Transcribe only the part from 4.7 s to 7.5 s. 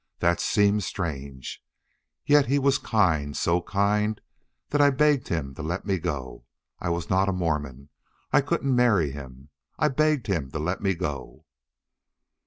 I begged him to let me go. I was not a